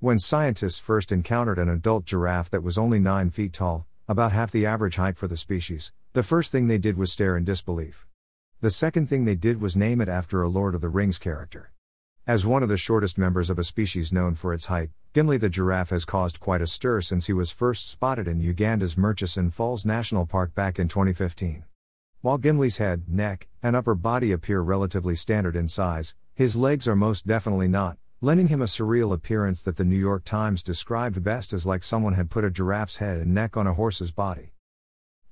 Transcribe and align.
When 0.00 0.20
scientists 0.20 0.78
first 0.78 1.10
encountered 1.10 1.58
an 1.58 1.68
adult 1.68 2.04
giraffe 2.04 2.50
that 2.50 2.62
was 2.62 2.78
only 2.78 3.00
9 3.00 3.30
feet 3.30 3.52
tall, 3.52 3.84
about 4.06 4.30
half 4.30 4.52
the 4.52 4.64
average 4.64 4.94
height 4.94 5.16
for 5.16 5.26
the 5.26 5.36
species, 5.36 5.92
the 6.12 6.22
first 6.22 6.52
thing 6.52 6.68
they 6.68 6.78
did 6.78 6.96
was 6.96 7.10
stare 7.10 7.36
in 7.36 7.44
disbelief. 7.44 8.06
The 8.60 8.70
second 8.70 9.08
thing 9.08 9.24
they 9.24 9.34
did 9.34 9.60
was 9.60 9.76
name 9.76 10.00
it 10.00 10.08
after 10.08 10.40
a 10.40 10.48
Lord 10.48 10.76
of 10.76 10.82
the 10.82 10.88
Rings 10.88 11.18
character. 11.18 11.72
As 12.28 12.46
one 12.46 12.62
of 12.62 12.68
the 12.68 12.76
shortest 12.76 13.18
members 13.18 13.50
of 13.50 13.58
a 13.58 13.64
species 13.64 14.12
known 14.12 14.34
for 14.34 14.54
its 14.54 14.66
height, 14.66 14.90
Gimli 15.14 15.36
the 15.36 15.48
giraffe 15.48 15.90
has 15.90 16.04
caused 16.04 16.38
quite 16.38 16.62
a 16.62 16.68
stir 16.68 17.00
since 17.00 17.26
he 17.26 17.32
was 17.32 17.50
first 17.50 17.90
spotted 17.90 18.28
in 18.28 18.40
Uganda's 18.40 18.96
Murchison 18.96 19.50
Falls 19.50 19.84
National 19.84 20.26
Park 20.26 20.54
back 20.54 20.78
in 20.78 20.86
2015. 20.86 21.64
While 22.20 22.38
Gimli's 22.38 22.76
head, 22.76 23.08
neck, 23.08 23.48
and 23.64 23.74
upper 23.74 23.96
body 23.96 24.30
appear 24.30 24.60
relatively 24.60 25.16
standard 25.16 25.56
in 25.56 25.66
size, 25.66 26.14
his 26.36 26.54
legs 26.54 26.86
are 26.86 26.94
most 26.94 27.26
definitely 27.26 27.66
not, 27.66 27.98
lending 28.20 28.48
him 28.48 28.60
a 28.60 28.64
surreal 28.64 29.12
appearance 29.12 29.62
that 29.62 29.76
the 29.76 29.84
New 29.84 29.96
York 29.96 30.24
Times 30.24 30.64
described 30.64 31.22
best 31.22 31.52
as 31.52 31.64
like 31.64 31.84
someone 31.84 32.14
had 32.14 32.30
put 32.30 32.44
a 32.44 32.50
giraffe's 32.50 32.96
head 32.96 33.20
and 33.20 33.32
neck 33.32 33.56
on 33.56 33.68
a 33.68 33.74
horse's 33.74 34.10
body. 34.10 34.54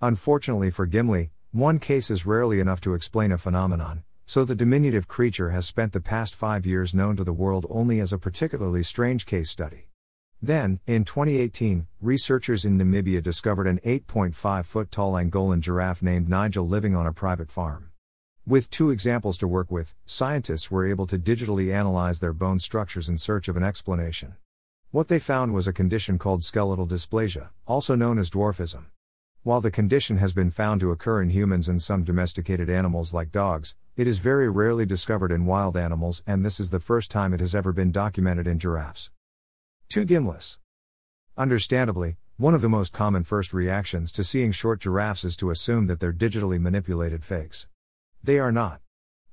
Unfortunately 0.00 0.70
for 0.70 0.86
Gimli, 0.86 1.32
one 1.50 1.80
case 1.80 2.10
is 2.12 2.26
rarely 2.26 2.60
enough 2.60 2.80
to 2.82 2.94
explain 2.94 3.32
a 3.32 3.38
phenomenon, 3.38 4.04
so 4.24 4.44
the 4.44 4.54
diminutive 4.54 5.08
creature 5.08 5.50
has 5.50 5.66
spent 5.66 5.92
the 5.92 6.00
past 6.00 6.34
five 6.36 6.64
years 6.64 6.94
known 6.94 7.16
to 7.16 7.24
the 7.24 7.32
world 7.32 7.66
only 7.68 7.98
as 7.98 8.12
a 8.12 8.18
particularly 8.18 8.84
strange 8.84 9.26
case 9.26 9.50
study. 9.50 9.88
Then, 10.40 10.78
in 10.86 11.04
2018, 11.04 11.88
researchers 12.00 12.64
in 12.64 12.78
Namibia 12.78 13.20
discovered 13.20 13.66
an 13.66 13.80
8.5 13.84 14.64
foot 14.64 14.92
tall 14.92 15.14
Angolan 15.14 15.60
giraffe 15.60 16.02
named 16.02 16.28
Nigel 16.28 16.68
living 16.68 16.94
on 16.94 17.06
a 17.06 17.12
private 17.12 17.50
farm. 17.50 17.90
With 18.48 18.70
two 18.70 18.90
examples 18.90 19.38
to 19.38 19.48
work 19.48 19.72
with, 19.72 19.96
scientists 20.04 20.70
were 20.70 20.86
able 20.86 21.08
to 21.08 21.18
digitally 21.18 21.74
analyze 21.74 22.20
their 22.20 22.32
bone 22.32 22.60
structures 22.60 23.08
in 23.08 23.18
search 23.18 23.48
of 23.48 23.56
an 23.56 23.64
explanation. 23.64 24.36
What 24.92 25.08
they 25.08 25.18
found 25.18 25.52
was 25.52 25.66
a 25.66 25.72
condition 25.72 26.16
called 26.16 26.44
skeletal 26.44 26.86
dysplasia, 26.86 27.48
also 27.66 27.96
known 27.96 28.20
as 28.20 28.30
dwarfism. 28.30 28.84
While 29.42 29.60
the 29.60 29.72
condition 29.72 30.18
has 30.18 30.32
been 30.32 30.52
found 30.52 30.80
to 30.82 30.92
occur 30.92 31.22
in 31.22 31.30
humans 31.30 31.68
and 31.68 31.82
some 31.82 32.04
domesticated 32.04 32.70
animals 32.70 33.12
like 33.12 33.32
dogs, 33.32 33.74
it 33.96 34.06
is 34.06 34.20
very 34.20 34.48
rarely 34.48 34.86
discovered 34.86 35.32
in 35.32 35.44
wild 35.44 35.76
animals, 35.76 36.22
and 36.24 36.44
this 36.44 36.60
is 36.60 36.70
the 36.70 36.78
first 36.78 37.10
time 37.10 37.34
it 37.34 37.40
has 37.40 37.52
ever 37.52 37.72
been 37.72 37.90
documented 37.90 38.46
in 38.46 38.60
giraffes. 38.60 39.10
2 39.88 40.06
Gimlis. 40.06 40.58
Understandably, 41.36 42.16
one 42.36 42.54
of 42.54 42.62
the 42.62 42.68
most 42.68 42.92
common 42.92 43.24
first 43.24 43.52
reactions 43.52 44.12
to 44.12 44.22
seeing 44.22 44.52
short 44.52 44.78
giraffes 44.78 45.24
is 45.24 45.36
to 45.36 45.50
assume 45.50 45.88
that 45.88 45.98
they're 45.98 46.12
digitally 46.12 46.60
manipulated 46.60 47.24
fakes. 47.24 47.66
They 48.26 48.40
are 48.40 48.50
not. 48.50 48.80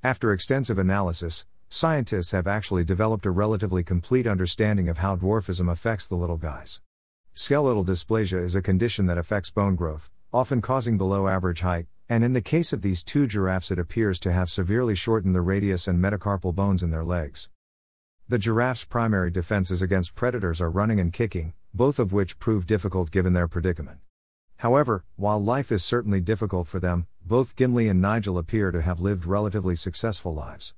After 0.04 0.32
extensive 0.32 0.78
analysis, 0.78 1.48
scientists 1.68 2.30
have 2.30 2.46
actually 2.46 2.84
developed 2.84 3.26
a 3.26 3.32
relatively 3.32 3.84
complete 3.84 4.28
understanding 4.28 4.88
of 4.88 5.00
how 5.00 5.16
dwarfism 5.16 5.68
affects 5.68 6.06
the 6.06 6.14
little 6.16 6.38
guys. 6.38 6.80
Skeletal 7.34 7.84
dysplasia 7.84 8.40
is 8.40 8.56
a 8.56 8.62
condition 8.62 9.08
that 9.08 9.18
affects 9.18 9.50
bone 9.50 9.76
growth, 9.76 10.12
often 10.32 10.62
causing 10.62 11.00
below 11.00 11.28
average 11.28 11.62
height, 11.62 11.88
and 12.08 12.24
in 12.24 12.34
the 12.34 12.42
case 12.42 12.72
of 12.72 12.84
these 12.84 13.04
two 13.04 13.26
giraffes, 13.26 13.72
it 13.72 13.80
appears 13.80 14.20
to 14.20 14.32
have 14.32 14.52
severely 14.52 14.94
shortened 14.94 15.34
the 15.34 15.42
radius 15.42 15.88
and 15.88 16.00
metacarpal 16.00 16.54
bones 16.54 16.84
in 16.84 16.92
their 16.92 17.04
legs. 17.04 17.50
The 18.30 18.38
giraffe's 18.38 18.86
primary 18.86 19.32
defenses 19.32 19.82
against 19.82 20.14
predators 20.14 20.62
are 20.62 20.70
running 20.70 21.00
and 21.00 21.12
kicking, 21.12 21.54
both 21.74 21.98
of 21.98 22.14
which 22.14 22.38
prove 22.38 22.68
difficult 22.68 23.10
given 23.10 23.34
their 23.34 23.48
predicament. 23.48 24.02
However, 24.64 25.04
while 25.18 25.44
life 25.44 25.74
is 25.74 25.84
certainly 25.84 26.22
difficult 26.22 26.70
for 26.70 26.80
them, 26.80 27.06
both 27.22 27.58
Gimli 27.58 27.90
and 27.90 28.02
Nigel 28.02 28.38
appear 28.38 28.72
to 28.72 28.82
have 28.82 29.02
lived 29.02 29.26
relatively 29.26 29.76
successful 29.76 30.34
lives. 30.34 30.74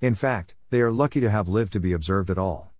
In 0.00 0.14
fact, 0.14 0.54
they 0.70 0.80
are 0.80 0.90
lucky 0.90 1.20
to 1.20 1.28
have 1.28 1.46
lived 1.46 1.74
to 1.74 1.78
be 1.78 1.92
observed 1.92 2.30
at 2.30 2.38
all. 2.38 2.72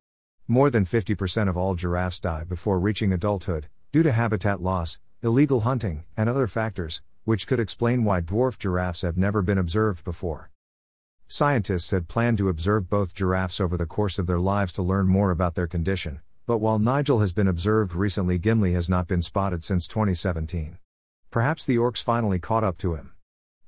More 0.49 0.71
than 0.71 0.87
50% 0.87 1.51
of 1.51 1.59
all 1.59 1.75
giraffes 1.75 2.21
die 2.21 2.45
before 2.45 2.79
reaching 2.79 3.12
adulthood, 3.12 3.69
due 3.93 4.03
to 4.03 4.12
habitat 4.12 4.62
loss, 4.62 4.99
illegal 5.23 5.61
hunting, 5.61 6.05
and 6.17 6.27
other 6.27 6.47
factors, 6.47 7.03
which 7.25 7.47
could 7.47 7.61
explain 7.61 8.03
why 8.03 8.23
dwarf 8.23 8.59
giraffes 8.59 9.03
have 9.03 9.19
never 9.19 9.43
been 9.43 9.59
observed 9.59 10.05
before. 10.05 10.50
Scientists 11.28 11.91
had 11.91 12.09
planned 12.09 12.39
to 12.39 12.49
observe 12.49 12.89
both 12.89 13.15
giraffes 13.15 13.61
over 13.61 13.77
the 13.77 13.84
course 13.84 14.19
of 14.19 14.27
their 14.27 14.41
lives 14.41 14.72
to 14.72 14.83
learn 14.83 15.06
more 15.06 15.31
about 15.31 15.55
their 15.55 15.66
condition, 15.66 16.22
but 16.47 16.59
while 16.59 16.79
Nigel 16.79 17.19
has 17.19 17.33
been 17.33 17.49
observed 17.49 17.95
recently, 17.95 18.39
Gimli 18.39 18.73
has 18.73 18.89
not 18.89 19.09
been 19.09 19.21
spotted 19.21 19.65
since 19.65 19.89
2017. 19.89 20.79
Perhaps 21.31 21.67
the 21.67 21.77
orcs 21.77 22.03
finally 22.03 22.39
caught 22.39 22.62
up 22.62 22.79
to 22.79 22.95
him. 22.95 23.12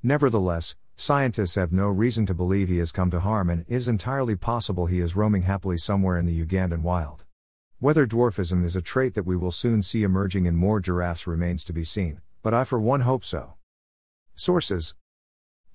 Nevertheless, 0.03 0.77
scientists 0.94 1.56
have 1.56 1.72
no 1.72 1.89
reason 1.89 2.25
to 2.27 2.34
believe 2.34 2.69
he 2.69 2.78
has 2.78 2.93
come 2.93 3.11
to 3.11 3.21
harm, 3.21 3.50
and 3.50 3.62
it 3.62 3.66
is 3.69 3.89
entirely 3.89 4.37
possible 4.37 4.87
he 4.87 5.00
is 5.00 5.16
roaming 5.16 5.43
happily 5.43 5.77
somewhere 5.77 6.16
in 6.16 6.27
the 6.27 6.44
Ugandan 6.44 6.83
wild. 6.83 7.25
Whether 7.81 8.06
dwarfism 8.06 8.65
is 8.65 8.77
a 8.77 8.83
trait 8.83 9.15
that 9.15 9.27
we 9.27 9.37
will 9.37 9.50
soon 9.50 9.83
see 9.83 10.05
emerging 10.05 10.47
in 10.47 10.55
more 10.55 10.81
giraffes 10.81 11.27
remains 11.27 11.65
to 11.65 11.72
be 11.72 11.84
seen, 11.84 12.21
but 12.43 12.55
I 12.55 12.62
for 12.62 12.81
one 12.81 13.00
hope 13.00 13.25
so. 13.25 13.55
Sources 14.37 14.95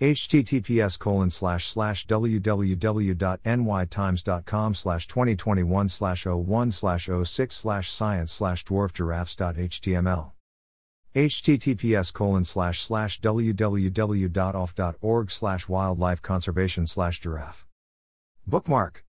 https 0.02 0.98
colon 1.00 1.30
slash 1.30 1.68
slash 1.68 2.08
www.nytimes.com 2.08 4.74
slash 4.74 5.08
2021 5.08 5.90
slash 5.90 6.26
01 6.26 6.72
slash 6.72 7.10
06 7.24 7.56
slash 7.56 7.92
science 7.92 8.32
slash 8.32 8.66
dwarf 8.66 8.92
giraffes.html 8.94 10.32
https 11.16 12.12
colon 12.12 12.44
slash 12.44 12.82
slash 12.82 13.22
www.awf.org 13.22 13.72
slash 15.32 15.70
wildlife 15.70 16.22
conservation 16.22 16.86
slash 16.88 17.20
giraffe. 17.20 17.66
Bookmark 18.48 19.02